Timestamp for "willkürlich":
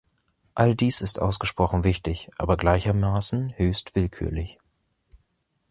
3.93-4.57